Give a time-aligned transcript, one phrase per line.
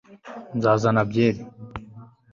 [0.57, 1.41] nzazana byeri